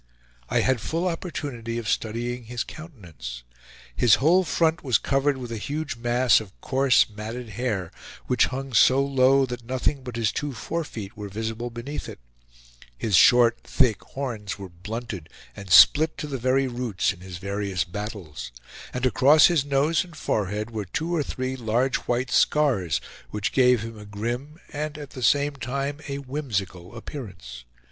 [0.49, 3.43] I had full opportunity of studying his countenance;
[3.95, 7.91] his whole front was covered with a huge mass of coarse matted hair,
[8.25, 12.17] which hung so low that nothing but his two forefeet were visible beneath it;
[12.97, 17.83] his short thick horns were blunted and split to the very roots in his various
[17.83, 18.51] battles,
[18.95, 22.99] and across his nose and forehead were two or three large white scars,
[23.29, 27.65] which gave him a grim and at the same time a whimsical appearance.